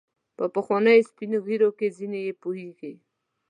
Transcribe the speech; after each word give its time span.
په 0.37 0.45
پخوانیو 0.55 1.07
سپین 1.09 1.31
ږیرو 1.45 1.69
کې 1.77 1.87
ځینې 1.97 2.19
یې 2.27 2.33
پوهیږي. 2.41 2.93